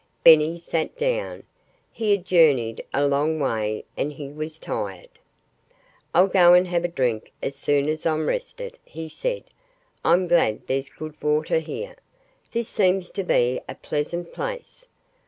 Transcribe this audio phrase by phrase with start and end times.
[0.23, 1.43] Benny sat down.
[1.91, 5.09] He had journeyed a long way and he was tired.
[6.11, 9.43] "I'll go and have a drink as soon as I'm rested," he said.
[10.03, 11.97] "I'm glad there's good water here.
[12.51, 14.87] This seems to be a pleasant place.